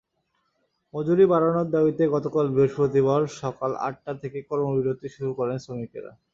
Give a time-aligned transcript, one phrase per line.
[0.93, 6.11] মজুরি বাড়ানোর দাবিতে গতকাল বৃহস্পতিবার সকাল আটটা থেকে কর্মবিরতি শুরু করেন শ্রমিকেরা।